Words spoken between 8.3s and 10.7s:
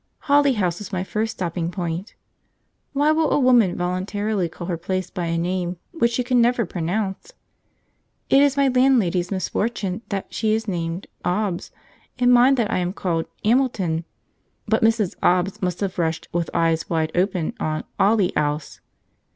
is my landlady's misfortune that she is